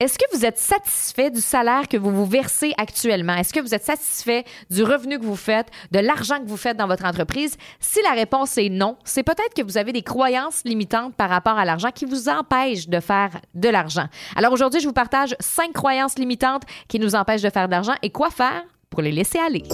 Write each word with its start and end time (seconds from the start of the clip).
Est-ce 0.00 0.16
que 0.16 0.24
vous 0.32 0.44
êtes 0.44 0.58
satisfait 0.58 1.28
du 1.28 1.40
salaire 1.40 1.88
que 1.88 1.96
vous 1.96 2.12
vous 2.12 2.24
versez 2.24 2.72
actuellement? 2.78 3.34
Est-ce 3.34 3.52
que 3.52 3.58
vous 3.58 3.74
êtes 3.74 3.82
satisfait 3.82 4.44
du 4.70 4.84
revenu 4.84 5.18
que 5.18 5.24
vous 5.24 5.34
faites, 5.34 5.66
de 5.90 5.98
l'argent 5.98 6.38
que 6.38 6.46
vous 6.48 6.56
faites 6.56 6.76
dans 6.76 6.86
votre 6.86 7.04
entreprise? 7.04 7.56
Si 7.80 7.98
la 8.04 8.12
réponse 8.12 8.56
est 8.58 8.68
non, 8.68 8.96
c'est 9.02 9.24
peut-être 9.24 9.54
que 9.56 9.62
vous 9.62 9.76
avez 9.76 9.92
des 9.92 10.02
croyances 10.02 10.62
limitantes 10.64 11.16
par 11.16 11.28
rapport 11.28 11.58
à 11.58 11.64
l'argent 11.64 11.90
qui 11.92 12.04
vous 12.04 12.28
empêchent 12.28 12.88
de 12.88 13.00
faire 13.00 13.40
de 13.54 13.68
l'argent. 13.68 14.06
Alors 14.36 14.52
aujourd'hui, 14.52 14.78
je 14.78 14.86
vous 14.86 14.92
partage 14.92 15.34
cinq 15.40 15.72
croyances 15.72 16.16
limitantes 16.16 16.62
qui 16.86 17.00
nous 17.00 17.16
empêchent 17.16 17.42
de 17.42 17.50
faire 17.50 17.66
de 17.66 17.72
l'argent 17.72 17.94
et 18.00 18.10
quoi 18.10 18.30
faire 18.30 18.62
pour 18.90 19.02
les 19.02 19.10
laisser 19.10 19.40
aller. 19.40 19.64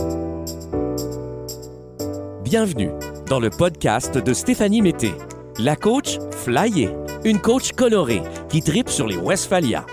Bienvenue 2.43 2.93
dans 3.29 3.41
le 3.41 3.51
podcast 3.51 4.17
de 4.17 4.33
Stéphanie 4.33 4.81
Mété, 4.81 5.13
la 5.59 5.77
coach 5.77 6.17
flyée, 6.31 6.89
une 7.27 7.43
coach 7.43 7.73
colorée 7.73 8.23
qui 8.49 8.63
tripe 8.63 8.89
sur 8.89 9.07
les 9.07 9.19
Westphalia. 9.19 9.85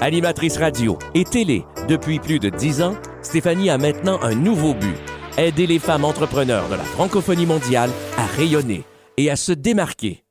Animatrice 0.00 0.58
radio 0.58 0.98
et 1.14 1.24
télé 1.24 1.64
depuis 1.88 2.18
plus 2.18 2.38
de 2.38 2.48
dix 2.48 2.82
ans, 2.82 2.96
Stéphanie 3.22 3.70
a 3.70 3.78
maintenant 3.78 4.20
un 4.22 4.34
nouveau 4.34 4.74
but 4.74 4.96
aider 5.38 5.66
les 5.66 5.78
femmes 5.78 6.04
entrepreneurs 6.04 6.68
de 6.68 6.74
la 6.74 6.84
francophonie 6.84 7.46
mondiale 7.46 7.90
à 8.18 8.26
rayonner 8.26 8.84
et 9.16 9.30
à 9.30 9.36
se 9.36 9.52
démarquer. 9.52 10.23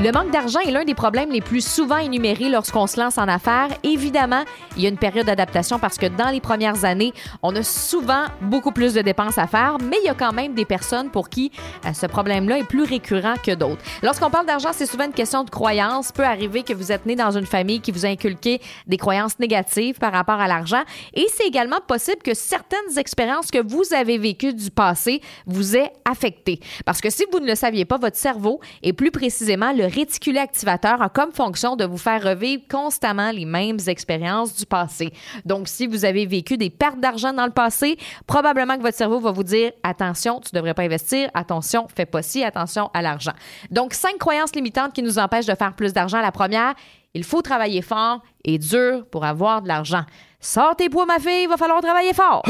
Le 0.00 0.12
manque 0.12 0.30
d'argent 0.30 0.60
est 0.60 0.70
l'un 0.70 0.84
des 0.84 0.94
problèmes 0.94 1.32
les 1.32 1.40
plus 1.40 1.60
souvent 1.60 1.96
énumérés 1.96 2.48
lorsqu'on 2.48 2.86
se 2.86 3.00
lance 3.00 3.18
en 3.18 3.26
affaires. 3.26 3.66
Évidemment, 3.82 4.44
il 4.76 4.84
y 4.84 4.86
a 4.86 4.90
une 4.90 4.96
période 4.96 5.26
d'adaptation 5.26 5.80
parce 5.80 5.98
que 5.98 6.06
dans 6.06 6.30
les 6.30 6.40
premières 6.40 6.84
années, 6.84 7.12
on 7.42 7.56
a 7.56 7.64
souvent 7.64 8.26
beaucoup 8.42 8.70
plus 8.70 8.94
de 8.94 9.02
dépenses 9.02 9.38
à 9.38 9.48
faire, 9.48 9.78
mais 9.82 9.96
il 10.00 10.06
y 10.06 10.08
a 10.08 10.14
quand 10.14 10.32
même 10.32 10.54
des 10.54 10.64
personnes 10.64 11.10
pour 11.10 11.28
qui 11.28 11.50
euh, 11.84 11.92
ce 11.92 12.06
problème-là 12.06 12.58
est 12.60 12.64
plus 12.64 12.84
récurrent 12.84 13.34
que 13.44 13.50
d'autres. 13.56 13.82
Lorsqu'on 14.04 14.30
parle 14.30 14.46
d'argent, 14.46 14.68
c'est 14.72 14.86
souvent 14.86 15.06
une 15.06 15.12
question 15.12 15.42
de 15.42 15.50
croyance. 15.50 16.12
peut 16.12 16.22
arriver 16.22 16.62
que 16.62 16.74
vous 16.74 16.92
êtes 16.92 17.04
né 17.04 17.16
dans 17.16 17.36
une 17.36 17.46
famille 17.46 17.80
qui 17.80 17.90
vous 17.90 18.06
a 18.06 18.08
inculqué 18.08 18.60
des 18.86 18.98
croyances 18.98 19.40
négatives 19.40 19.98
par 19.98 20.12
rapport 20.12 20.38
à 20.38 20.46
l'argent 20.46 20.84
et 21.12 21.26
c'est 21.34 21.48
également 21.48 21.80
possible 21.84 22.22
que 22.22 22.34
certaines 22.34 22.98
expériences 22.98 23.50
que 23.50 23.66
vous 23.66 23.82
avez 23.92 24.16
vécues 24.16 24.54
du 24.54 24.70
passé 24.70 25.22
vous 25.44 25.76
aient 25.76 25.92
affecté. 26.08 26.60
Parce 26.84 27.00
que 27.00 27.10
si 27.10 27.24
vous 27.32 27.40
ne 27.40 27.48
le 27.48 27.56
saviez 27.56 27.84
pas, 27.84 27.98
votre 27.98 28.16
cerveau 28.16 28.60
et 28.84 28.92
plus 28.92 29.10
précisément 29.10 29.72
le 29.72 29.87
réticulé 29.88 30.38
activateur 30.38 31.02
a 31.02 31.08
comme 31.08 31.32
fonction 31.32 31.76
de 31.76 31.84
vous 31.84 31.98
faire 31.98 32.22
revivre 32.22 32.62
constamment 32.70 33.30
les 33.30 33.44
mêmes 33.44 33.78
expériences 33.86 34.54
du 34.54 34.66
passé. 34.66 35.12
Donc, 35.44 35.68
si 35.68 35.86
vous 35.86 36.04
avez 36.04 36.26
vécu 36.26 36.56
des 36.56 36.70
pertes 36.70 37.00
d'argent 37.00 37.32
dans 37.32 37.46
le 37.46 37.52
passé, 37.52 37.96
probablement 38.26 38.76
que 38.76 38.82
votre 38.82 38.96
cerveau 38.96 39.20
va 39.20 39.32
vous 39.32 39.44
dire 39.44 39.72
attention, 39.82 40.40
tu 40.40 40.50
ne 40.54 40.58
devrais 40.58 40.74
pas 40.74 40.82
investir, 40.82 41.30
attention, 41.34 41.86
fais 41.94 42.06
pas 42.06 42.22
ci, 42.22 42.44
attention 42.44 42.90
à 42.94 43.02
l'argent. 43.02 43.32
Donc, 43.70 43.94
cinq 43.94 44.18
croyances 44.18 44.54
limitantes 44.54 44.92
qui 44.92 45.02
nous 45.02 45.18
empêchent 45.18 45.46
de 45.46 45.54
faire 45.54 45.74
plus 45.74 45.92
d'argent. 45.92 46.20
La 46.20 46.32
première, 46.32 46.74
il 47.14 47.24
faut 47.24 47.42
travailler 47.42 47.82
fort 47.82 48.22
et 48.44 48.58
dur 48.58 49.06
pour 49.10 49.24
avoir 49.24 49.62
de 49.62 49.68
l'argent. 49.68 50.04
Sors 50.40 50.76
tes 50.76 50.88
poids, 50.88 51.06
ma 51.06 51.18
fille, 51.18 51.44
il 51.44 51.48
va 51.48 51.56
falloir 51.56 51.80
travailler 51.80 52.12
fort. 52.12 52.42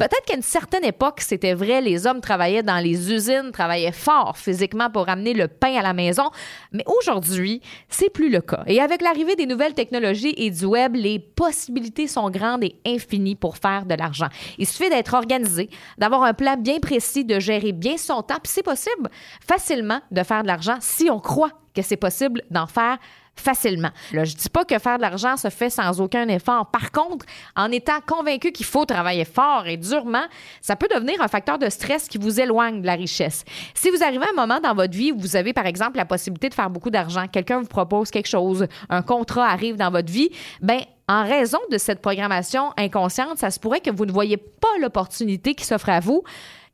Peut-être 0.00 0.24
qu'à 0.24 0.34
une 0.34 0.40
certaine 0.40 0.86
époque, 0.86 1.20
c'était 1.20 1.52
vrai, 1.52 1.82
les 1.82 2.06
hommes 2.06 2.22
travaillaient 2.22 2.62
dans 2.62 2.78
les 2.78 3.12
usines, 3.12 3.50
travaillaient 3.52 3.92
fort 3.92 4.38
physiquement 4.38 4.88
pour 4.88 5.10
amener 5.10 5.34
le 5.34 5.46
pain 5.46 5.76
à 5.76 5.82
la 5.82 5.92
maison, 5.92 6.30
mais 6.72 6.82
aujourd'hui, 6.86 7.60
c'est 7.90 8.08
plus 8.08 8.30
le 8.30 8.40
cas. 8.40 8.62
Et 8.66 8.80
avec 8.80 9.02
l'arrivée 9.02 9.36
des 9.36 9.44
nouvelles 9.44 9.74
technologies 9.74 10.32
et 10.38 10.50
du 10.50 10.64
web, 10.64 10.94
les 10.94 11.18
possibilités 11.18 12.06
sont 12.06 12.30
grandes 12.30 12.64
et 12.64 12.80
infinies 12.86 13.36
pour 13.36 13.58
faire 13.58 13.84
de 13.84 13.94
l'argent. 13.94 14.28
Il 14.56 14.66
suffit 14.66 14.88
d'être 14.88 15.12
organisé, 15.12 15.68
d'avoir 15.98 16.22
un 16.22 16.32
plan 16.32 16.56
bien 16.56 16.78
précis, 16.78 17.26
de 17.26 17.38
gérer 17.38 17.72
bien 17.72 17.98
son 17.98 18.22
temps, 18.22 18.38
puis 18.42 18.50
c'est 18.54 18.62
possible 18.62 19.10
facilement 19.46 20.00
de 20.10 20.22
faire 20.22 20.40
de 20.40 20.48
l'argent 20.48 20.78
si 20.80 21.10
on 21.10 21.20
croit 21.20 21.52
que 21.74 21.82
c'est 21.82 21.98
possible 21.98 22.40
d'en 22.50 22.66
faire 22.66 22.96
facilement. 23.40 23.90
Là, 24.12 24.24
je 24.24 24.34
dis 24.34 24.48
pas 24.48 24.64
que 24.64 24.78
faire 24.78 24.96
de 24.96 25.02
l'argent 25.02 25.36
se 25.36 25.48
fait 25.48 25.70
sans 25.70 26.00
aucun 26.00 26.28
effort. 26.28 26.70
Par 26.70 26.92
contre, 26.92 27.26
en 27.56 27.70
étant 27.70 28.00
convaincu 28.06 28.52
qu'il 28.52 28.66
faut 28.66 28.84
travailler 28.84 29.24
fort 29.24 29.66
et 29.66 29.76
durement, 29.76 30.24
ça 30.60 30.76
peut 30.76 30.88
devenir 30.92 31.20
un 31.20 31.28
facteur 31.28 31.58
de 31.58 31.68
stress 31.68 32.08
qui 32.08 32.18
vous 32.18 32.40
éloigne 32.40 32.80
de 32.82 32.86
la 32.86 32.94
richesse. 32.94 33.44
Si 33.74 33.90
vous 33.90 34.02
arrivez 34.02 34.24
à 34.24 34.30
un 34.30 34.46
moment 34.46 34.60
dans 34.60 34.74
votre 34.74 34.96
vie 34.96 35.12
où 35.12 35.18
vous 35.18 35.36
avez, 35.36 35.52
par 35.52 35.66
exemple, 35.66 35.96
la 35.96 36.04
possibilité 36.04 36.48
de 36.48 36.54
faire 36.54 36.70
beaucoup 36.70 36.90
d'argent, 36.90 37.26
quelqu'un 37.26 37.60
vous 37.60 37.68
propose 37.68 38.10
quelque 38.10 38.28
chose, 38.28 38.66
un 38.88 39.02
contrat 39.02 39.46
arrive 39.46 39.76
dans 39.76 39.90
votre 39.90 40.12
vie, 40.12 40.30
ben 40.60 40.80
en 41.10 41.24
raison 41.24 41.58
de 41.72 41.76
cette 41.76 42.00
programmation 42.00 42.72
inconsciente, 42.76 43.36
ça 43.36 43.50
se 43.50 43.58
pourrait 43.58 43.80
que 43.80 43.90
vous 43.90 44.06
ne 44.06 44.12
voyez 44.12 44.36
pas 44.36 44.68
l'opportunité 44.80 45.56
qui 45.56 45.64
s'offre 45.64 45.88
à 45.88 45.98
vous 45.98 46.22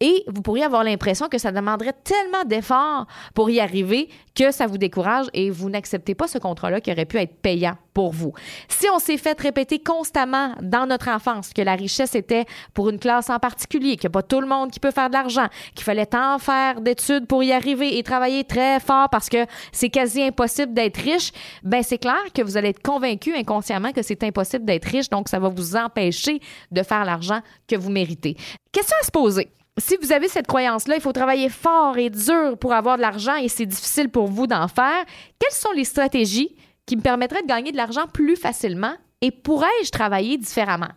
et 0.00 0.24
vous 0.26 0.42
pourriez 0.42 0.64
avoir 0.64 0.84
l'impression 0.84 1.30
que 1.30 1.38
ça 1.38 1.52
demanderait 1.52 1.94
tellement 2.04 2.44
d'efforts 2.44 3.06
pour 3.32 3.48
y 3.48 3.60
arriver 3.60 4.10
que 4.34 4.50
ça 4.50 4.66
vous 4.66 4.76
décourage 4.76 5.25
et 5.32 5.48
vous 5.48 5.70
n'acceptez 5.70 6.14
pas 6.14 6.28
ce 6.28 6.36
contrat-là 6.36 6.82
qui 6.82 6.92
aurait 6.92 7.06
pu 7.06 7.16
être 7.16 7.34
payant 7.41 7.78
pour 7.96 8.12
vous. 8.12 8.34
Si 8.68 8.90
on 8.90 8.98
s'est 8.98 9.16
fait 9.16 9.40
répéter 9.40 9.78
constamment 9.78 10.52
dans 10.60 10.84
notre 10.84 11.08
enfance 11.08 11.54
que 11.54 11.62
la 11.62 11.76
richesse 11.76 12.14
était 12.14 12.44
pour 12.74 12.90
une 12.90 12.98
classe 12.98 13.30
en 13.30 13.38
particulier, 13.38 13.96
qu'il 13.96 14.10
n'y 14.10 14.12
a 14.12 14.20
pas 14.20 14.22
tout 14.22 14.42
le 14.42 14.46
monde 14.46 14.70
qui 14.70 14.80
peut 14.80 14.90
faire 14.90 15.08
de 15.08 15.14
l'argent, 15.14 15.46
qu'il 15.74 15.82
fallait 15.82 16.04
tant 16.04 16.38
faire 16.38 16.82
d'études 16.82 17.26
pour 17.26 17.42
y 17.42 17.52
arriver 17.52 17.96
et 17.96 18.02
travailler 18.02 18.44
très 18.44 18.80
fort 18.80 19.08
parce 19.08 19.30
que 19.30 19.46
c'est 19.72 19.88
quasi 19.88 20.22
impossible 20.22 20.74
d'être 20.74 20.98
riche, 20.98 21.32
ben 21.62 21.82
c'est 21.82 21.96
clair 21.96 22.20
que 22.34 22.42
vous 22.42 22.58
allez 22.58 22.68
être 22.68 22.82
convaincu 22.82 23.34
inconsciemment 23.34 23.92
que 23.92 24.02
c'est 24.02 24.22
impossible 24.24 24.66
d'être 24.66 24.84
riche, 24.84 25.08
donc 25.08 25.30
ça 25.30 25.38
va 25.38 25.48
vous 25.48 25.74
empêcher 25.74 26.42
de 26.70 26.82
faire 26.82 27.06
l'argent 27.06 27.40
que 27.66 27.76
vous 27.76 27.90
méritez. 27.90 28.36
Question 28.72 28.96
à 29.00 29.06
se 29.06 29.10
poser 29.10 29.48
si 29.78 29.96
vous 30.00 30.10
avez 30.10 30.28
cette 30.28 30.46
croyance-là, 30.46 30.96
il 30.96 31.02
faut 31.02 31.12
travailler 31.12 31.50
fort 31.50 31.98
et 31.98 32.08
dur 32.08 32.56
pour 32.58 32.72
avoir 32.72 32.96
de 32.96 33.02
l'argent 33.02 33.36
et 33.36 33.48
c'est 33.48 33.66
difficile 33.66 34.08
pour 34.08 34.26
vous 34.26 34.46
d'en 34.46 34.68
faire. 34.68 35.04
Quelles 35.38 35.52
sont 35.52 35.72
les 35.72 35.84
stratégies 35.84 36.56
qui 36.86 36.97
me 36.97 37.02
permettraient 37.02 37.42
de 37.42 37.48
gagner 37.48 37.72
de 37.72 37.76
l'argent 37.76 38.06
plus 38.12 38.36
facilement 38.36 38.94
et 39.20 39.30
pourrais-je 39.30 39.91
travailler 39.91 40.38
différemment? 40.38 40.91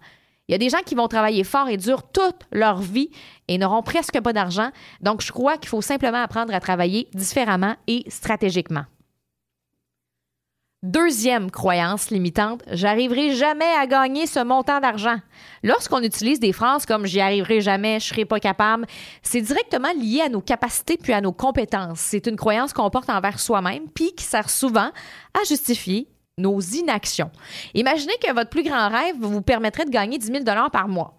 Il 0.48 0.54
y 0.54 0.56
a 0.56 0.58
des 0.58 0.70
gens 0.70 0.82
qui 0.84 0.96
vont 0.96 1.08
travailler 1.08 1.44
fort 1.44 1.70
et 1.70 1.78
dur 1.78 2.04
toute 2.12 2.48
leur 2.52 2.80
vie 2.80 3.12
et 3.48 3.58
n'auront 3.60 3.84
presque 3.84 4.20
pas 4.20 4.34
d'argent. 4.34 4.72
Donc, 5.00 5.22
je 5.22 5.32
crois 5.32 5.58
qu'il 5.58 5.70
faut 5.70 5.82
simplement 5.82 6.24
apprendre 6.24 6.54
à 6.56 6.60
travailler 6.60 7.08
différemment 7.14 7.76
et 7.86 8.04
stratégiquement. 8.08 8.86
Deuxième 10.82 11.52
croyance 11.52 12.10
limitante, 12.10 12.64
j'arriverai 12.72 13.36
jamais 13.36 13.68
à 13.78 13.86
gagner 13.86 14.26
ce 14.28 14.42
montant 14.42 14.80
d'argent. 14.80 15.18
Lorsqu'on 15.62 16.02
utilise 16.02 16.40
des 16.40 16.54
phrases 16.54 16.86
comme 16.86 17.06
j'y 17.06 17.20
arriverai 17.20 17.60
jamais, 17.60 18.00
je 18.00 18.08
serai 18.08 18.24
pas 18.24 18.40
capable, 18.40 18.86
c'est 19.22 19.42
directement 19.42 19.92
lié 19.92 20.22
à 20.22 20.30
nos 20.30 20.40
capacités 20.40 20.96
puis 20.96 21.12
à 21.12 21.20
nos 21.20 21.34
compétences. 21.34 22.00
C'est 22.00 22.28
une 22.28 22.38
croyance 22.38 22.72
qu'on 22.72 22.90
porte 22.90 23.10
envers 23.10 23.42
soi-même 23.42 23.90
puis 23.94 24.14
qui 24.16 24.24
sert 24.24 24.50
souvent 24.50 24.90
à 25.34 25.44
justifier 25.46 26.08
nos 26.38 26.62
inactions. 26.62 27.30
Imaginez 27.74 28.16
que 28.24 28.34
votre 28.34 28.50
plus 28.50 28.64
grand 28.64 28.88
rêve 28.88 29.18
vous 29.20 29.42
permettrait 29.42 29.84
de 29.84 29.92
gagner 29.92 30.18
10 30.18 30.28
000 30.28 30.44
par 30.72 30.88
mois. 30.88 31.18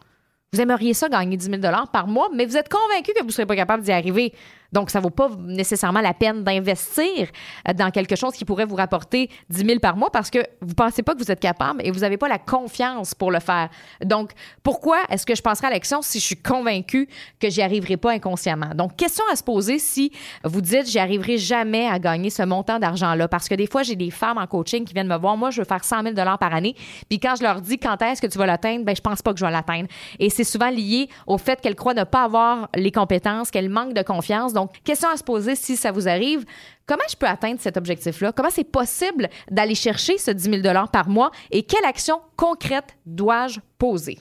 Vous 0.55 0.61
aimeriez 0.63 0.95
ça 0.95 1.11
gagner 1.11 1.37
10 1.37 1.61
000 1.61 1.61
par 1.93 2.07
mois, 2.07 2.31
mais 2.35 2.47
vous 2.47 2.57
êtes 2.57 2.71
convaincu 2.71 3.13
que 3.13 3.21
vous 3.21 3.27
ne 3.27 3.33
serez 3.33 3.45
pas 3.45 3.57
capable 3.57 3.83
d'y 3.83 3.93
arriver. 3.93 4.33
Donc, 4.73 4.91
ça 4.91 4.99
ne 4.99 5.05
vaut 5.05 5.11
pas 5.11 5.31
nécessairement 5.39 6.01
la 6.01 6.15
peine 6.15 6.45
d'investir 6.45 7.29
euh, 7.69 7.73
dans 7.73 7.91
quelque 7.91 8.17
chose 8.17 8.35
qui 8.35 8.45
pourrait 8.45 8.65
vous 8.65 8.77
rapporter 8.77 9.31
10 9.49 9.67
000 9.67 9.79
par 9.81 9.97
mois 9.97 10.11
parce 10.11 10.31
que 10.31 10.39
vous 10.61 10.69
ne 10.69 10.75
pensez 10.75 11.03
pas 11.03 11.15
que 11.15 11.19
vous 11.19 11.31
êtes 11.31 11.41
capable 11.41 11.81
et 11.85 11.91
vous 11.91 12.01
n'avez 12.01 12.17
pas 12.17 12.29
la 12.29 12.39
confiance 12.39 13.15
pour 13.15 13.31
le 13.31 13.41
faire. 13.41 13.69
Donc, 14.05 14.33
pourquoi 14.63 14.99
est-ce 15.09 15.27
que 15.27 15.35
je 15.35 15.43
passerai 15.43 15.69
à 15.69 15.71
l'action 15.71 16.03
si 16.03 16.21
je 16.21 16.25
suis 16.25 16.37
convaincu 16.37 17.09
que 17.39 17.51
j'y 17.51 17.63
arriverai 17.63 17.97
pas 17.97 18.13
inconsciemment? 18.13 18.75
Donc, 18.75 18.97
question 18.97 19.25
à 19.33 19.37
se 19.37 19.43
poser 19.43 19.79
si 19.79 20.13
vous 20.45 20.61
dites 20.61 20.87
j'y 20.89 20.99
arriverai 20.99 21.39
jamais 21.39 21.89
à 21.89 21.99
gagner 21.99 22.31
ce 22.31 22.43
montant 22.43 22.79
d'argent-là. 22.79 23.29
Parce 23.29 23.49
que 23.49 23.55
des 23.55 23.67
fois, 23.67 23.83
j'ai 23.83 23.97
des 23.97 24.11
femmes 24.11 24.39
en 24.39 24.47
coaching 24.47 24.85
qui 24.85 24.95
viennent 24.95 25.09
me 25.09 25.19
voir. 25.19 25.37
Moi, 25.37 25.51
je 25.51 25.61
veux 25.61 25.67
faire 25.67 25.85
100 25.85 26.03
000 26.03 26.15
par 26.15 26.55
année. 26.55 26.75
Puis 27.09 27.19
quand 27.19 27.35
je 27.37 27.43
leur 27.43 27.61
dis 27.61 27.79
quand 27.79 28.01
est-ce 28.03 28.21
que 28.21 28.27
tu 28.27 28.39
vas 28.39 28.47
l'atteindre, 28.47 28.85
ben, 28.85 28.95
je 28.95 29.01
pense 29.01 29.23
pas 29.23 29.33
que 29.33 29.39
je 29.39 29.45
vais 29.45 29.51
l'atteindre. 29.51 29.89
Et 30.19 30.31
c'est 30.31 30.45
souvent 30.45 30.71
lié 30.71 31.09
au 31.27 31.39
fait 31.39 31.61
qu'elles 31.61 31.75
croient 31.75 31.95
ne 31.95 32.05
pas 32.05 32.25
avoir 32.25 32.69
les 32.75 32.93
compétences, 32.93 33.51
qu'elles 33.51 33.69
manquent 33.69 33.95
de 33.95 34.03
confiance. 34.03 34.53
Question 34.67 35.09
à 35.09 35.17
se 35.17 35.25
poser 35.25 35.55
si 35.55 35.77
ça 35.77 35.93
vous 35.93 36.09
arrive. 36.09 36.45
Comment 36.87 37.05
je 37.11 37.17
peux 37.17 37.27
atteindre 37.27 37.61
cet 37.61 37.77
objectif-là? 37.77 38.33
Comment 38.33 38.51
c'est 38.51 38.65
possible 38.65 39.29
d'aller 39.51 39.75
chercher 39.75 40.19
ce 40.19 40.31
10 40.31 40.63
000 40.63 40.87
par 40.93 41.09
mois 41.09 41.31
et 41.51 41.63
quelle 41.63 41.85
action 41.85 42.21
concrète 42.37 42.97
dois-je 43.07 43.61
poser? 43.79 44.19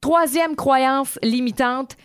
Troisième 0.00 0.56
croyance 0.56 1.18
limitante, 1.22 1.96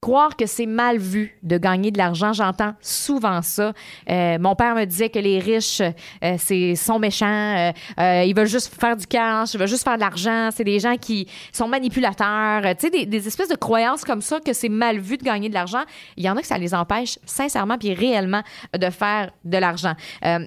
croire 0.00 0.34
que 0.34 0.46
c'est 0.46 0.66
mal 0.66 0.96
vu 0.96 1.36
de 1.42 1.58
gagner 1.58 1.90
de 1.90 1.98
l'argent. 1.98 2.32
J'entends 2.32 2.74
souvent 2.80 3.42
ça. 3.42 3.72
Euh, 4.08 4.38
mon 4.38 4.54
père 4.54 4.74
me 4.74 4.84
disait 4.86 5.10
que 5.10 5.18
les 5.18 5.38
riches, 5.38 5.80
euh, 5.80 6.36
c'est 6.38 6.74
sont 6.74 6.98
méchants, 6.98 7.72
euh, 7.98 8.24
ils 8.24 8.34
veulent 8.34 8.46
juste 8.46 8.74
faire 8.80 8.96
du 8.96 9.06
cash, 9.06 9.52
ils 9.52 9.60
veulent 9.60 9.68
juste 9.68 9.84
faire 9.84 9.96
de 9.96 10.00
l'argent. 10.00 10.48
C'est 10.54 10.64
des 10.64 10.78
gens 10.78 10.96
qui 10.96 11.28
sont 11.52 11.68
manipulateurs. 11.68 12.62
tu 12.76 12.86
sais, 12.86 12.90
des, 12.90 13.04
des, 13.04 13.26
espèces 13.26 13.48
de 13.48 13.56
croyances 13.56 14.04
comme 14.04 14.22
ça 14.22 14.40
que 14.40 14.54
c'est 14.54 14.70
mal 14.70 14.98
vu 14.98 15.18
de 15.18 15.22
gagner 15.22 15.50
de 15.50 15.54
l'argent. 15.54 15.82
Il 16.16 16.24
y 16.24 16.30
en 16.30 16.36
a 16.36 16.40
que 16.40 16.46
ça 16.46 16.56
les 16.56 16.74
empêche 16.74 17.18
sincèrement 17.26 17.76
puis 17.76 17.92
réellement 17.92 18.42
de 18.76 18.88
faire 18.88 19.30
de 19.44 19.58
l'argent. 19.58 19.94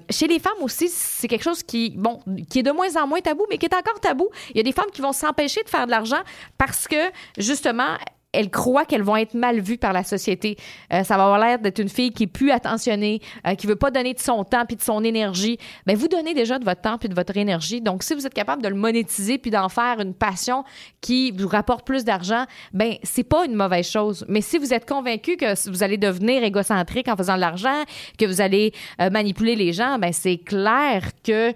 chez 0.09 0.27
les 0.27 0.39
femmes 0.39 0.61
aussi, 0.61 0.89
c'est 0.89 1.27
quelque 1.27 1.43
chose 1.43 1.61
qui, 1.61 1.91
bon, 1.95 2.19
qui 2.49 2.59
est 2.59 2.63
de 2.63 2.71
moins 2.71 2.95
en 2.95 3.07
moins 3.07 3.21
tabou, 3.21 3.45
mais 3.49 3.57
qui 3.57 3.67
est 3.67 3.75
encore 3.75 3.99
tabou. 3.99 4.29
Il 4.51 4.57
y 4.57 4.59
a 4.59 4.63
des 4.63 4.71
femmes 4.71 4.91
qui 4.91 5.01
vont 5.01 5.13
s'empêcher 5.13 5.61
de 5.63 5.69
faire 5.69 5.85
de 5.85 5.91
l'argent 5.91 6.21
parce 6.57 6.87
que 6.87 7.11
justement 7.37 7.97
elles 8.33 8.49
croient 8.49 8.85
qu'elles 8.85 9.03
vont 9.03 9.15
être 9.15 9.35
mal 9.35 9.59
vues 9.59 9.77
par 9.77 9.93
la 9.93 10.03
société. 10.03 10.57
Euh, 10.91 11.03
ça 11.03 11.17
va 11.17 11.23
avoir 11.23 11.39
l'air 11.39 11.59
d'être 11.59 11.79
une 11.79 11.89
fille 11.89 12.11
qui 12.11 12.23
est 12.23 12.27
plus 12.27 12.51
attentionnée, 12.51 13.21
euh, 13.47 13.55
qui 13.55 13.67
veut 13.67 13.75
pas 13.75 13.91
donner 13.91 14.13
de 14.13 14.19
son 14.19 14.43
temps 14.43 14.65
puis 14.65 14.75
de 14.75 14.81
son 14.81 15.03
énergie. 15.03 15.57
Ben 15.85 15.95
vous 15.95 16.07
donnez 16.07 16.33
déjà 16.33 16.59
de 16.59 16.65
votre 16.65 16.81
temps 16.81 16.97
puis 16.97 17.07
de 17.07 17.15
votre 17.15 17.37
énergie. 17.37 17.79
Donc 17.79 18.03
si 18.03 18.13
vous 18.15 18.25
êtes 18.25 18.33
capable 18.33 18.63
de 18.63 18.67
le 18.67 18.75
monétiser 18.75 19.37
puis 19.37 19.51
d'en 19.51 19.69
faire 19.69 19.99
une 19.99 20.13
passion 20.13 20.63
qui 20.99 21.31
vous 21.31 21.47
rapporte 21.47 21.85
plus 21.85 22.03
d'argent, 22.03 22.45
ben 22.73 22.95
c'est 23.03 23.23
pas 23.23 23.45
une 23.45 23.55
mauvaise 23.55 23.87
chose. 23.87 24.25
Mais 24.27 24.41
si 24.41 24.57
vous 24.57 24.73
êtes 24.73 24.87
convaincu 24.87 25.37
que 25.37 25.69
vous 25.69 25.83
allez 25.83 25.97
devenir 25.97 26.43
égocentrique 26.43 27.07
en 27.07 27.15
faisant 27.15 27.35
de 27.35 27.41
l'argent, 27.41 27.83
que 28.17 28.25
vous 28.25 28.41
allez 28.41 28.73
euh, 28.99 29.11
manipuler 29.11 29.55
les 29.55 29.73
gens, 29.73 29.99
ben 29.99 30.11
c'est 30.11 30.37
clair 30.37 31.03
que 31.23 31.53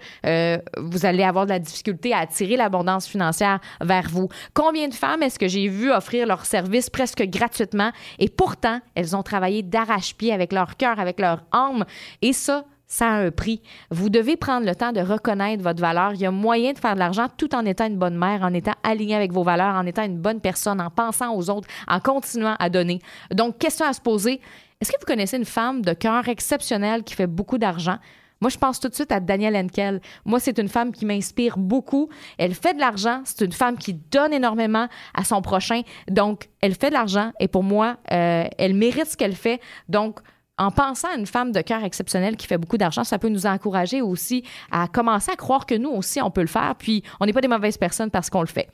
vous 0.78 1.06
allez 1.06 1.24
avoir 1.24 1.46
de 1.46 1.52
la 1.52 1.60
difficulté 1.60 2.14
à 2.14 2.20
attirer 2.20 2.56
l'abondance 2.56 3.08
financière 3.08 3.60
vers 3.82 4.08
vous. 4.10 4.30
Combien 4.54 4.88
de 4.88 4.94
femmes 4.94 5.24
est-ce 5.24 5.40
que 5.40 5.48
j'ai 5.48 5.68
vu 5.68 5.92
offrir 5.92 6.28
leur 6.28 6.46
service 6.46 6.67
presque 6.92 7.24
gratuitement. 7.24 7.92
Et 8.20 8.30
pourtant, 8.30 8.80
elles 8.96 9.16
ont 9.16 9.24
travaillé 9.24 9.64
d'arrache-pied 9.64 10.34
avec 10.34 10.54
leur 10.54 10.78
cœur, 10.78 11.00
avec 11.00 11.20
leur 11.20 11.44
âme. 11.52 11.86
Et 12.22 12.34
ça, 12.34 12.66
ça 12.88 13.10
a 13.10 13.12
un 13.12 13.32
prix. 13.32 13.62
Vous 13.92 14.10
devez 14.10 14.38
prendre 14.38 14.66
le 14.66 14.74
temps 14.74 14.94
de 14.94 15.02
reconnaître 15.02 15.62
votre 15.62 15.82
valeur. 15.82 16.14
Il 16.14 16.22
y 16.22 16.26
a 16.26 16.32
moyen 16.32 16.72
de 16.72 16.80
faire 16.80 16.94
de 16.94 17.00
l'argent 17.00 17.28
tout 17.38 17.54
en 17.54 17.66
étant 17.66 17.86
une 17.86 17.98
bonne 17.98 18.18
mère, 18.18 18.44
en 18.44 18.54
étant 18.54 18.76
aligné 18.84 19.16
avec 19.16 19.34
vos 19.34 19.44
valeurs, 19.44 19.76
en 19.76 19.86
étant 19.86 20.04
une 20.04 20.18
bonne 20.18 20.40
personne, 20.40 20.80
en 20.80 20.90
pensant 20.90 21.36
aux 21.36 21.50
autres, 21.50 21.68
en 21.88 22.00
continuant 22.00 22.56
à 22.60 22.70
donner. 22.70 23.00
Donc, 23.34 23.58
question 23.58 23.86
à 23.86 23.94
se 23.94 24.02
poser. 24.02 24.40
Est-ce 24.80 24.92
que 24.92 24.98
vous 25.00 25.06
connaissez 25.06 25.38
une 25.38 25.46
femme 25.46 25.82
de 25.82 25.94
cœur 25.94 26.28
exceptionnelle 26.30 27.04
qui 27.04 27.16
fait 27.16 27.28
beaucoup 27.28 27.58
d'argent? 27.58 27.98
Moi, 28.42 28.50
je 28.50 28.58
pense 28.58 28.80
tout 28.80 28.88
de 28.88 28.94
suite 28.94 29.12
à 29.12 29.20
Danielle 29.20 29.56
Henkel. 29.56 30.02
Moi, 30.26 30.40
c'est 30.40 30.60
une 30.60 30.68
femme 30.68 30.92
qui 30.92 31.06
m'inspire 31.06 31.58
beaucoup. 31.58 32.10
Elle 32.38 32.54
fait 32.54 32.74
de 32.74 32.80
l'argent. 32.80 33.22
C'est 33.26 33.46
une 33.46 33.52
femme 33.52 33.78
qui 33.78 33.94
donne 33.94 34.34
énormément 34.34 34.88
à 35.14 35.24
son 35.24 35.42
prochain. 35.42 35.82
Donc, 36.10 36.50
elle 36.62 36.76
fait 36.76 36.90
de 36.90 36.94
l'argent 36.94 37.32
et 37.40 37.48
pour 37.48 37.64
moi, 37.64 37.98
euh, 38.12 38.46
elle 38.58 38.74
mérite 38.74 39.08
ce 39.08 39.18
qu'elle 39.18 39.36
fait. 39.36 39.60
Donc, 39.90 40.20
en 40.60 40.72
pensant 40.72 41.10
à 41.10 41.16
une 41.16 41.28
femme 41.28 41.52
de 41.52 41.62
cœur 41.62 41.84
exceptionnelle 41.84 42.36
qui 42.36 42.48
fait 42.48 42.58
beaucoup 42.58 42.78
d'argent, 42.78 43.04
ça 43.04 43.20
peut 43.20 43.30
nous 43.30 43.46
encourager 43.46 44.02
aussi 44.02 44.44
à 44.72 44.88
commencer 44.88 45.32
à 45.32 45.36
croire 45.36 45.66
que 45.66 45.76
nous 45.76 45.90
aussi, 45.90 46.22
on 46.22 46.32
peut 46.32 46.42
le 46.42 46.48
faire. 46.48 46.76
Puis, 46.78 47.04
on 47.20 47.26
n'est 47.26 47.34
pas 47.34 47.42
des 47.42 47.48
mauvaises 47.48 47.78
personnes 47.78 48.10
parce 48.10 48.30
qu'on 48.30 48.42
le 48.42 48.48
fait. 48.48 48.70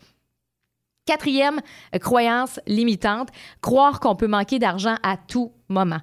Quatrième 1.06 1.60
croyance 2.00 2.62
limitante, 2.66 3.30
croire 3.62 4.00
qu'on 4.00 4.16
peut 4.16 4.28
manquer 4.28 4.58
d'argent 4.58 4.96
à 5.04 5.18
tout 5.18 5.52
moment. 5.68 6.00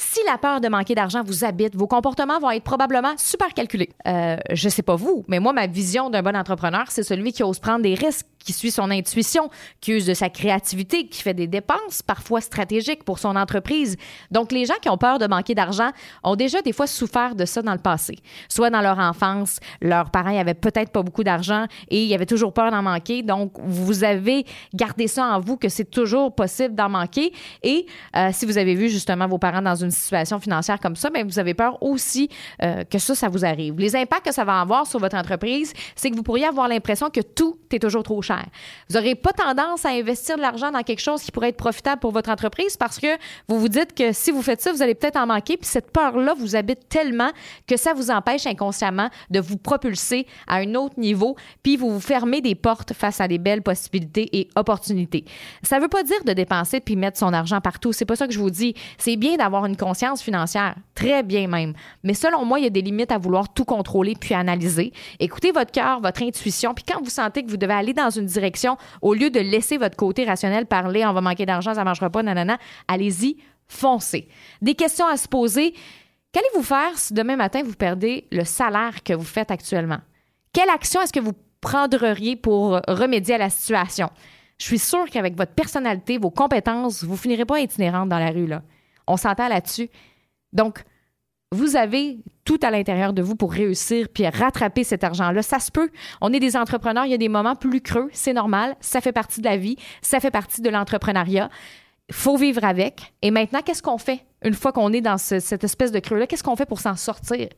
Si 0.00 0.20
la 0.24 0.38
peur 0.38 0.60
de 0.60 0.68
manquer 0.68 0.94
d'argent 0.94 1.24
vous 1.24 1.44
habite, 1.44 1.74
vos 1.74 1.88
comportements 1.88 2.38
vont 2.38 2.52
être 2.52 2.62
probablement 2.62 3.14
super 3.16 3.52
calculés. 3.52 3.90
Euh, 4.06 4.36
je 4.52 4.68
sais 4.68 4.82
pas 4.82 4.94
vous, 4.94 5.24
mais 5.26 5.40
moi, 5.40 5.52
ma 5.52 5.66
vision 5.66 6.08
d'un 6.08 6.22
bon 6.22 6.36
entrepreneur, 6.36 6.84
c'est 6.88 7.02
celui 7.02 7.32
qui 7.32 7.42
ose 7.42 7.58
prendre 7.58 7.82
des 7.82 7.94
risques 7.94 8.26
qui 8.44 8.52
suit 8.52 8.70
son 8.70 8.90
intuition, 8.90 9.50
qui 9.80 9.92
use 9.92 10.06
de 10.06 10.14
sa 10.14 10.28
créativité, 10.28 11.08
qui 11.08 11.22
fait 11.22 11.34
des 11.34 11.46
dépenses 11.46 12.02
parfois 12.02 12.40
stratégiques 12.40 13.04
pour 13.04 13.18
son 13.18 13.36
entreprise. 13.36 13.96
Donc, 14.30 14.52
les 14.52 14.64
gens 14.64 14.74
qui 14.80 14.88
ont 14.88 14.98
peur 14.98 15.18
de 15.18 15.26
manquer 15.26 15.54
d'argent 15.54 15.90
ont 16.24 16.36
déjà 16.36 16.62
des 16.62 16.72
fois 16.72 16.86
souffert 16.86 17.34
de 17.34 17.44
ça 17.44 17.62
dans 17.62 17.72
le 17.72 17.78
passé. 17.78 18.16
Soit 18.48 18.70
dans 18.70 18.80
leur 18.80 18.98
enfance, 18.98 19.58
leurs 19.80 20.10
parents 20.10 20.32
n'avaient 20.32 20.54
peut-être 20.54 20.90
pas 20.90 21.02
beaucoup 21.02 21.24
d'argent 21.24 21.66
et 21.88 22.04
ils 22.04 22.14
avaient 22.14 22.26
toujours 22.26 22.52
peur 22.52 22.70
d'en 22.70 22.82
manquer. 22.82 23.22
Donc, 23.22 23.52
vous 23.58 24.04
avez 24.04 24.44
gardé 24.74 25.06
ça 25.08 25.24
en 25.26 25.40
vous 25.40 25.56
que 25.56 25.68
c'est 25.68 25.90
toujours 25.90 26.34
possible 26.34 26.74
d'en 26.74 26.88
manquer. 26.88 27.32
Et 27.62 27.86
euh, 28.16 28.30
si 28.32 28.46
vous 28.46 28.58
avez 28.58 28.74
vu 28.74 28.88
justement 28.88 29.26
vos 29.26 29.38
parents 29.38 29.62
dans 29.62 29.74
une 29.74 29.90
situation 29.90 30.40
financière 30.40 30.80
comme 30.80 30.96
ça, 30.96 31.10
mais 31.10 31.22
ben, 31.22 31.30
vous 31.30 31.38
avez 31.38 31.54
peur 31.54 31.82
aussi 31.82 32.28
euh, 32.62 32.84
que 32.84 32.98
ça, 32.98 33.14
ça 33.14 33.28
vous 33.28 33.44
arrive. 33.44 33.78
Les 33.78 33.96
impacts 33.96 34.26
que 34.26 34.32
ça 34.32 34.44
va 34.44 34.60
avoir 34.60 34.86
sur 34.86 35.00
votre 35.00 35.16
entreprise, 35.16 35.72
c'est 35.96 36.10
que 36.10 36.16
vous 36.16 36.22
pourriez 36.22 36.46
avoir 36.46 36.68
l'impression 36.68 37.10
que 37.10 37.20
tout 37.20 37.57
est 37.76 37.80
toujours 37.80 38.02
trop 38.02 38.22
cher 38.22 38.38
vous 38.88 38.96
n'aurez 38.96 39.14
pas 39.14 39.32
tendance 39.32 39.84
à 39.84 39.90
investir 39.90 40.36
de 40.36 40.42
l'argent 40.42 40.70
dans 40.70 40.82
quelque 40.82 41.00
chose 41.00 41.22
qui 41.22 41.30
pourrait 41.30 41.50
être 41.50 41.56
profitable 41.56 42.00
pour 42.00 42.12
votre 42.12 42.30
entreprise 42.30 42.76
parce 42.76 42.98
que 42.98 43.06
vous 43.48 43.58
vous 43.58 43.68
dites 43.68 43.94
que 43.94 44.12
si 44.12 44.30
vous 44.30 44.42
faites 44.42 44.60
ça, 44.60 44.72
vous 44.72 44.82
allez 44.82 44.94
peut-être 44.94 45.16
en 45.16 45.26
manquer. 45.26 45.56
Puis 45.56 45.66
cette 45.66 45.90
peur-là 45.90 46.34
vous 46.38 46.56
habite 46.56 46.88
tellement 46.88 47.30
que 47.66 47.76
ça 47.76 47.92
vous 47.92 48.10
empêche 48.10 48.46
inconsciemment 48.46 49.10
de 49.30 49.40
vous 49.40 49.56
propulser 49.56 50.26
à 50.46 50.56
un 50.56 50.74
autre 50.74 50.98
niveau. 50.98 51.36
Puis 51.62 51.76
vous 51.76 51.90
vous 51.90 52.00
fermez 52.00 52.40
des 52.40 52.54
portes 52.54 52.92
face 52.92 53.20
à 53.20 53.28
des 53.28 53.38
belles 53.38 53.62
possibilités 53.62 54.28
et 54.38 54.48
opportunités. 54.56 55.24
Ça 55.62 55.76
ne 55.76 55.82
veut 55.82 55.88
pas 55.88 56.02
dire 56.02 56.22
de 56.24 56.32
dépenser 56.32 56.80
puis 56.80 56.96
mettre 56.96 57.18
son 57.18 57.32
argent 57.32 57.60
partout. 57.60 57.92
C'est 57.92 58.04
pas 58.04 58.16
ça 58.16 58.26
que 58.26 58.32
je 58.32 58.38
vous 58.38 58.50
dis. 58.50 58.74
C'est 58.96 59.16
bien 59.16 59.36
d'avoir 59.36 59.66
une 59.66 59.76
conscience 59.76 60.22
financière. 60.22 60.76
Très 60.94 61.22
bien 61.22 61.46
même. 61.46 61.74
Mais 62.02 62.14
selon 62.14 62.44
moi, 62.44 62.58
il 62.58 62.64
y 62.64 62.66
a 62.66 62.70
des 62.70 62.82
limites 62.82 63.12
à 63.12 63.18
vouloir 63.18 63.52
tout 63.52 63.64
contrôler 63.64 64.14
puis 64.18 64.34
analyser. 64.34 64.92
Écoutez 65.20 65.52
votre 65.52 65.72
cœur, 65.72 66.00
votre 66.00 66.22
intuition. 66.22 66.74
Puis 66.74 66.84
quand 66.86 67.02
vous 67.02 67.10
sentez 67.10 67.42
que 67.42 67.50
vous 67.50 67.56
devez 67.58 67.74
aller 67.74 67.92
dans 67.92 68.10
une 68.10 68.26
direction, 68.26 68.76
au 69.02 69.14
lieu 69.14 69.30
de 69.30 69.40
laisser 69.40 69.76
votre 69.76 69.96
côté 69.96 70.24
rationnel 70.24 70.66
parler, 70.66 71.04
on 71.04 71.12
va 71.12 71.20
manquer 71.20 71.46
d'argent, 71.46 71.74
ça 71.74 71.84
marchera 71.84 72.10
pas, 72.10 72.22
nanana, 72.22 72.58
allez-y, 72.86 73.36
foncez. 73.66 74.28
Des 74.62 74.74
questions 74.74 75.06
à 75.06 75.16
se 75.16 75.28
poser. 75.28 75.74
Qu'allez-vous 76.32 76.62
faire 76.62 76.98
si 76.98 77.14
demain 77.14 77.36
matin 77.36 77.62
vous 77.62 77.74
perdez 77.74 78.26
le 78.30 78.44
salaire 78.44 79.02
que 79.02 79.12
vous 79.12 79.24
faites 79.24 79.50
actuellement? 79.50 79.98
Quelle 80.52 80.70
action 80.70 81.00
est-ce 81.00 81.12
que 81.12 81.20
vous 81.20 81.32
prendriez 81.60 82.36
pour 82.36 82.80
remédier 82.88 83.34
à 83.34 83.38
la 83.38 83.50
situation? 83.50 84.10
Je 84.58 84.64
suis 84.64 84.78
sûre 84.78 85.06
qu'avec 85.10 85.36
votre 85.36 85.52
personnalité, 85.52 86.18
vos 86.18 86.30
compétences, 86.30 87.04
vous 87.04 87.16
finirez 87.16 87.44
pas 87.44 87.60
itinérante 87.60 88.08
dans 88.08 88.18
la 88.18 88.30
rue. 88.30 88.46
Là. 88.46 88.62
On 89.06 89.16
s'entend 89.16 89.48
là-dessus. 89.48 89.88
Donc, 90.52 90.82
vous 91.52 91.76
avez 91.76 92.18
tout 92.44 92.58
à 92.62 92.70
l'intérieur 92.70 93.12
de 93.12 93.22
vous 93.22 93.36
pour 93.36 93.52
réussir 93.52 94.08
puis 94.12 94.26
rattraper 94.26 94.84
cet 94.84 95.04
argent-là. 95.04 95.42
Ça 95.42 95.58
se 95.58 95.70
peut. 95.70 95.90
On 96.20 96.32
est 96.32 96.40
des 96.40 96.56
entrepreneurs, 96.56 97.06
il 97.06 97.10
y 97.10 97.14
a 97.14 97.18
des 97.18 97.28
moments 97.28 97.56
plus 97.56 97.80
creux, 97.80 98.08
c'est 98.12 98.32
normal, 98.32 98.76
ça 98.80 99.00
fait 99.00 99.12
partie 99.12 99.40
de 99.40 99.46
la 99.46 99.56
vie, 99.56 99.76
ça 100.02 100.20
fait 100.20 100.30
partie 100.30 100.60
de 100.60 100.68
l'entrepreneuriat. 100.70 101.50
Faut 102.10 102.36
vivre 102.36 102.64
avec. 102.64 103.12
Et 103.22 103.30
maintenant, 103.30 103.60
qu'est-ce 103.62 103.82
qu'on 103.82 103.98
fait 103.98 104.24
une 104.42 104.54
fois 104.54 104.72
qu'on 104.72 104.92
est 104.92 105.00
dans 105.00 105.18
cette 105.18 105.64
espèce 105.64 105.92
de 105.92 105.98
creux-là? 105.98 106.26
Qu'est-ce 106.26 106.42
qu'on 106.42 106.56
fait 106.56 106.66
pour 106.66 106.80
s'en 106.80 106.96
sortir? 106.96 107.48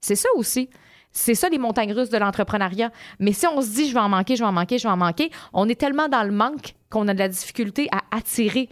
C'est 0.00 0.16
ça 0.16 0.28
aussi. 0.36 0.70
C'est 1.10 1.34
ça 1.34 1.48
les 1.48 1.58
montagnes 1.58 1.92
russes 1.92 2.10
de 2.10 2.18
l'entrepreneuriat. 2.18 2.90
Mais 3.18 3.32
si 3.32 3.46
on 3.46 3.60
se 3.60 3.70
dit 3.70 3.88
je 3.88 3.94
vais 3.94 4.00
en 4.00 4.08
manquer, 4.08 4.36
je 4.36 4.42
vais 4.42 4.48
en 4.48 4.52
manquer, 4.52 4.78
je 4.78 4.84
vais 4.84 4.92
en 4.92 4.96
manquer, 4.96 5.30
on 5.52 5.68
est 5.68 5.74
tellement 5.74 6.08
dans 6.08 6.22
le 6.22 6.32
manque 6.32 6.74
qu'on 6.90 7.08
a 7.08 7.14
de 7.14 7.18
la 7.18 7.28
difficulté 7.28 7.88
à 7.92 8.16
attirer 8.16 8.68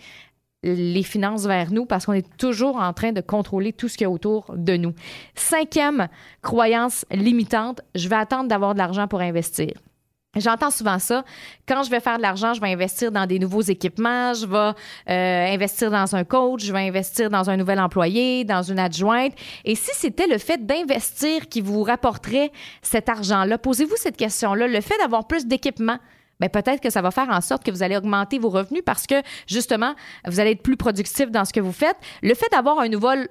les 0.75 1.03
finances 1.03 1.47
vers 1.47 1.73
nous 1.73 1.87
parce 1.87 2.07
qu'on 2.07 2.13
est 2.13 2.37
toujours 2.37 2.77
en 2.77 2.93
train 2.93 3.13
de 3.13 3.21
contrôler 3.21 3.73
tout 3.73 3.89
ce 3.89 3.97
qui 3.97 4.05
est 4.05 4.09
autour 4.09 4.53
de 4.57 4.77
nous. 4.77 4.93
Cinquième 5.35 6.09
croyance 6.43 7.05
limitante, 7.11 7.81
je 7.95 8.09
vais 8.09 8.17
attendre 8.17 8.49
d'avoir 8.49 8.75
de 8.75 8.79
l'argent 8.79 9.07
pour 9.09 9.21
investir. 9.21 9.73
J'entends 10.37 10.71
souvent 10.71 10.99
ça. 10.99 11.25
Quand 11.67 11.83
je 11.83 11.91
vais 11.91 12.01
faire 12.01 12.19
de 12.19 12.23
l'argent, 12.23 12.53
je 12.53 12.61
vais 12.61 12.71
investir 12.71 13.11
dans 13.11 13.27
des 13.27 13.39
nouveaux 13.39 13.63
équipements, 13.63 14.35
je 14.35 14.47
vais 14.47 15.13
euh, 15.13 15.55
investir 15.55 15.91
dans 15.91 16.15
un 16.15 16.25
coach, 16.25 16.63
je 16.65 16.73
vais 16.73 16.87
investir 16.87 17.31
dans 17.31 17.49
un 17.49 17.57
nouvel 17.57 17.81
employé, 17.81 18.45
dans 18.45 18.63
une 18.63 18.79
adjointe. 18.79 19.33
Et 19.65 19.75
si 19.75 19.91
c'était 19.95 20.27
le 20.27 20.39
fait 20.39 20.65
d'investir 20.67 21.49
qui 21.49 21.63
vous 21.63 21.83
rapporterait 21.83 22.53
cet 22.83 23.09
argent-là, 23.09 23.57
posez-vous 23.57 23.97
cette 23.97 24.17
question-là. 24.17 24.67
Le 24.67 24.81
fait 24.83 24.99
d'avoir 24.99 25.27
plus 25.27 25.47
d'équipements, 25.47 25.99
ben 26.41 26.49
peut-être 26.49 26.81
que 26.81 26.91
ça 26.91 27.03
va 27.03 27.11
faire 27.11 27.29
en 27.31 27.41
sorte 27.41 27.65
que 27.65 27.71
vous 27.71 27.83
allez 27.83 27.97
augmenter 27.97 28.39
vos 28.39 28.51
revenus 28.51 28.83
parce 28.85 29.07
que 29.07 29.15
justement, 29.47 29.95
vous 30.27 30.41
allez 30.41 30.53
être 30.53 30.63
plus 30.63 30.77
productif 30.77 31.31
dans 31.31 31.45
ce 31.45 31.53
que 31.53 31.61
vous 31.61 31.73
faites. 31.73 31.97
Le 32.23 32.35
fait 32.35 32.49
d'avoir 32.53 32.81
un 32.81 32.89
nouvel, 32.89 33.29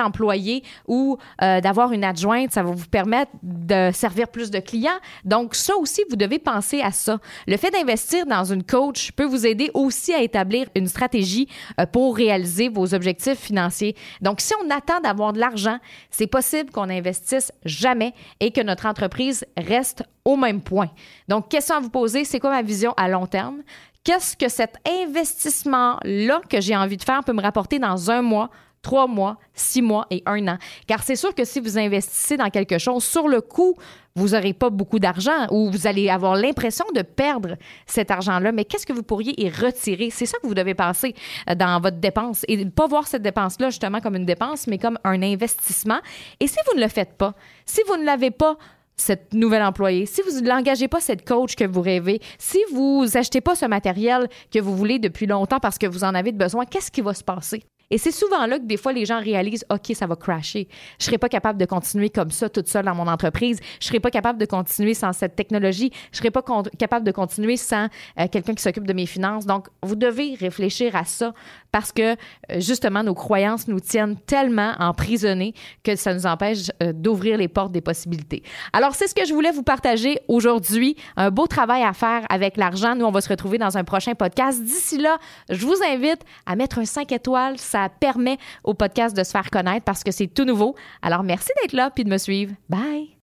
employé 0.00 0.62
ou 0.88 1.18
euh, 1.42 1.60
d'avoir 1.60 1.92
une 1.92 2.04
adjointe, 2.04 2.52
ça 2.52 2.62
va 2.62 2.70
vous 2.70 2.88
permettre 2.88 3.30
de 3.42 3.90
servir 3.92 4.28
plus 4.28 4.50
de 4.50 4.58
clients. 4.58 4.98
Donc 5.24 5.54
ça 5.54 5.76
aussi, 5.76 6.02
vous 6.10 6.16
devez 6.16 6.38
penser 6.38 6.80
à 6.80 6.90
ça. 6.90 7.18
Le 7.46 7.56
fait 7.56 7.70
d'investir 7.70 8.26
dans 8.26 8.44
une 8.44 8.64
coach 8.64 9.12
peut 9.12 9.24
vous 9.24 9.46
aider 9.46 9.70
aussi 9.74 10.12
à 10.12 10.22
établir 10.22 10.68
une 10.74 10.86
stratégie 10.86 11.48
euh, 11.78 11.86
pour 11.86 12.16
réaliser 12.16 12.68
vos 12.68 12.94
objectifs 12.94 13.38
financiers. 13.38 13.94
Donc 14.20 14.40
si 14.40 14.52
on 14.64 14.70
attend 14.70 15.00
d'avoir 15.00 15.32
de 15.32 15.38
l'argent, 15.38 15.78
c'est 16.10 16.26
possible 16.26 16.70
qu'on 16.70 16.86
n'investisse 16.86 17.52
jamais 17.64 18.14
et 18.40 18.50
que 18.50 18.60
notre 18.60 18.86
entreprise 18.86 19.44
reste 19.56 20.04
au 20.24 20.36
même 20.36 20.60
point. 20.60 20.90
Donc, 21.28 21.48
question 21.48 21.76
à 21.76 21.80
vous 21.80 21.90
poser, 21.90 22.24
c'est 22.24 22.40
quoi 22.40 22.50
ma 22.50 22.62
vision 22.62 22.92
à 22.96 23.08
long 23.08 23.26
terme? 23.26 23.62
Qu'est-ce 24.04 24.36
que 24.36 24.48
cet 24.48 24.76
investissement-là 24.86 26.40
que 26.48 26.60
j'ai 26.60 26.76
envie 26.76 26.96
de 26.96 27.04
faire 27.04 27.22
peut 27.22 27.34
me 27.34 27.42
rapporter 27.42 27.78
dans 27.78 28.10
un 28.10 28.22
mois, 28.22 28.48
trois 28.80 29.06
mois, 29.06 29.36
six 29.52 29.82
mois 29.82 30.06
et 30.10 30.22
un 30.24 30.48
an? 30.48 30.58
Car 30.86 31.02
c'est 31.02 31.16
sûr 31.16 31.34
que 31.34 31.44
si 31.44 31.60
vous 31.60 31.78
investissez 31.78 32.38
dans 32.38 32.48
quelque 32.48 32.78
chose, 32.78 33.04
sur 33.04 33.28
le 33.28 33.42
coup, 33.42 33.76
vous 34.16 34.28
n'aurez 34.30 34.54
pas 34.54 34.70
beaucoup 34.70 34.98
d'argent 34.98 35.46
ou 35.50 35.70
vous 35.70 35.86
allez 35.86 36.08
avoir 36.08 36.34
l'impression 36.34 36.86
de 36.94 37.02
perdre 37.02 37.56
cet 37.86 38.10
argent-là. 38.10 38.52
Mais 38.52 38.64
qu'est-ce 38.64 38.86
que 38.86 38.92
vous 38.92 39.02
pourriez 39.02 39.38
y 39.40 39.48
retirer? 39.50 40.10
C'est 40.10 40.26
ça 40.26 40.38
que 40.38 40.46
vous 40.46 40.54
devez 40.54 40.74
passer 40.74 41.14
euh, 41.48 41.54
dans 41.54 41.80
votre 41.80 41.98
dépense 41.98 42.44
et 42.48 42.64
pas 42.66 42.86
voir 42.86 43.06
cette 43.06 43.22
dépense-là 43.22 43.68
justement 43.70 44.00
comme 44.00 44.16
une 44.16 44.26
dépense, 44.26 44.66
mais 44.66 44.78
comme 44.78 44.98
un 45.04 45.22
investissement. 45.22 46.00
Et 46.40 46.46
si 46.46 46.56
vous 46.66 46.78
ne 46.78 46.82
le 46.82 46.88
faites 46.88 47.16
pas, 47.16 47.34
si 47.66 47.82
vous 47.86 47.96
ne 47.96 48.04
l'avez 48.04 48.30
pas 48.30 48.56
cette 49.00 49.34
nouvelle 49.34 49.62
employée, 49.62 50.06
si 50.06 50.22
vous 50.22 50.40
n'engagez 50.40 50.88
pas 50.88 51.00
cette 51.00 51.26
coach 51.26 51.54
que 51.56 51.64
vous 51.64 51.80
rêvez, 51.80 52.20
si 52.38 52.58
vous 52.72 53.06
achetez 53.14 53.40
pas 53.40 53.54
ce 53.54 53.66
matériel 53.66 54.28
que 54.52 54.58
vous 54.58 54.76
voulez 54.76 54.98
depuis 54.98 55.26
longtemps 55.26 55.60
parce 55.60 55.78
que 55.78 55.86
vous 55.86 56.04
en 56.04 56.14
avez 56.14 56.32
besoin, 56.32 56.64
qu'est-ce 56.64 56.90
qui 56.90 57.00
va 57.00 57.14
se 57.14 57.24
passer? 57.24 57.62
Et 57.90 57.98
c'est 57.98 58.12
souvent 58.12 58.46
là 58.46 58.58
que 58.58 58.66
des 58.66 58.76
fois 58.76 58.92
les 58.92 59.04
gens 59.04 59.20
réalisent 59.20 59.64
OK, 59.68 59.94
ça 59.94 60.06
va 60.06 60.14
crasher. 60.14 60.68
Je 60.98 61.06
serai 61.06 61.18
pas 61.18 61.28
capable 61.28 61.58
de 61.58 61.64
continuer 61.64 62.08
comme 62.08 62.30
ça 62.30 62.48
toute 62.48 62.68
seule 62.68 62.84
dans 62.84 62.94
mon 62.94 63.08
entreprise. 63.08 63.58
Je 63.80 63.86
serai 63.88 63.98
pas 63.98 64.10
capable 64.10 64.38
de 64.38 64.46
continuer 64.46 64.94
sans 64.94 65.12
cette 65.12 65.34
technologie. 65.34 65.90
Je 66.12 66.18
serai 66.18 66.30
pas 66.30 66.42
capable 66.78 67.04
de 67.04 67.10
continuer 67.10 67.56
sans 67.56 67.88
euh, 68.18 68.28
quelqu'un 68.30 68.54
qui 68.54 68.62
s'occupe 68.62 68.86
de 68.86 68.92
mes 68.92 69.06
finances. 69.06 69.44
Donc 69.44 69.66
vous 69.82 69.96
devez 69.96 70.34
réfléchir 70.34 70.94
à 70.94 71.04
ça 71.04 71.34
parce 71.72 71.92
que 71.92 72.12
euh, 72.12 72.16
justement 72.58 73.02
nos 73.02 73.14
croyances 73.14 73.68
nous 73.68 73.80
tiennent 73.80 74.16
tellement 74.26 74.74
emprisonnés 74.78 75.54
que 75.82 75.96
ça 75.96 76.14
nous 76.14 76.26
empêche 76.26 76.70
euh, 76.82 76.92
d'ouvrir 76.92 77.38
les 77.38 77.48
portes 77.48 77.72
des 77.72 77.80
possibilités. 77.80 78.42
Alors 78.72 78.94
c'est 78.94 79.06
ce 79.06 79.14
que 79.14 79.24
je 79.24 79.32
voulais 79.32 79.52
vous 79.52 79.62
partager 79.62 80.18
aujourd'hui. 80.28 80.96
Un 81.16 81.30
beau 81.30 81.46
travail 81.46 81.82
à 81.82 81.92
faire 81.92 82.24
avec 82.28 82.56
l'argent. 82.56 82.94
Nous 82.94 83.04
on 83.04 83.10
va 83.10 83.20
se 83.20 83.28
retrouver 83.28 83.58
dans 83.58 83.76
un 83.76 83.84
prochain 83.84 84.14
podcast. 84.14 84.62
D'ici 84.62 84.98
là, 84.98 85.18
je 85.48 85.64
vous 85.66 85.76
invite 85.88 86.22
à 86.46 86.56
mettre 86.56 86.78
un 86.78 86.84
5 86.84 87.10
étoiles. 87.12 87.58
Ça 87.58 87.88
permet 87.88 88.38
au 88.64 88.74
podcast 88.74 89.16
de 89.16 89.24
se 89.24 89.30
faire 89.30 89.50
connaître 89.50 89.84
parce 89.84 90.04
que 90.04 90.10
c'est 90.10 90.28
tout 90.28 90.44
nouveau. 90.44 90.74
Alors, 91.02 91.22
merci 91.22 91.50
d'être 91.60 91.72
là 91.72 91.90
puis 91.90 92.04
de 92.04 92.10
me 92.10 92.18
suivre. 92.18 92.52
Bye! 92.68 93.16